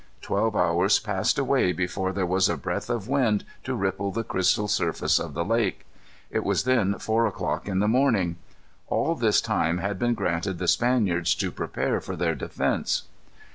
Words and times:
Twelve 0.23 0.55
hours 0.55 0.97
passed 0.97 1.37
away 1.37 1.73
before 1.73 2.11
there 2.11 2.25
was 2.25 2.49
a 2.49 2.57
breath 2.57 2.89
of 2.89 3.07
wind 3.07 3.45
to 3.63 3.75
ripple 3.75 4.09
the 4.09 4.23
crystal 4.23 4.67
surface 4.67 5.19
of 5.19 5.35
the 5.35 5.45
lake. 5.45 5.85
It 6.31 6.43
was 6.43 6.63
then 6.63 6.97
four 6.97 7.27
o'clock 7.27 7.67
in 7.67 7.77
the 7.77 7.87
morning. 7.87 8.37
All 8.87 9.13
this 9.13 9.39
time 9.41 9.77
had 9.77 9.99
been 9.99 10.15
granted 10.15 10.57
the 10.57 10.67
Spaniards 10.67 11.35
to 11.35 11.51
prepare 11.51 12.01
for 12.01 12.15
their 12.15 12.33
defence. 12.33 13.03